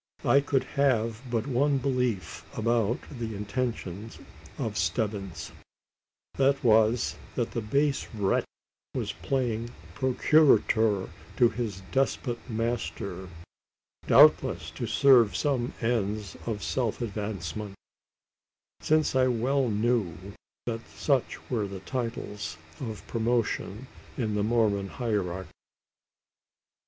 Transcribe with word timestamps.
I 0.25 0.41
could 0.41 0.63
have 0.63 1.21
but 1.29 1.45
one 1.45 1.77
belief 1.77 2.43
about 2.57 2.97
the 3.19 3.35
intention 3.35 4.09
of 4.57 4.75
Stebbins. 4.75 5.51
That 6.37 6.63
was, 6.63 7.17
that 7.35 7.51
the 7.51 7.61
base 7.61 8.07
wretch 8.11 8.45
was 8.95 9.11
playing 9.13 9.69
procurator 9.93 11.07
to 11.37 11.49
his 11.49 11.83
despot 11.91 12.39
master, 12.49 13.29
doubtless 14.07 14.71
to 14.71 14.87
serve 14.87 15.35
some 15.35 15.75
ends 15.81 16.35
of 16.47 16.63
self 16.63 16.99
advancement: 17.03 17.75
since 18.79 19.15
I 19.15 19.27
well 19.27 19.69
knew 19.69 20.17
that 20.65 20.81
such 20.89 21.47
were 21.47 21.67
the 21.67 21.81
titles 21.81 22.57
to 22.79 22.95
promotion 23.05 23.85
in 24.17 24.33
the 24.33 24.41
Mormon 24.41 24.87
hierarchy. 24.87 25.51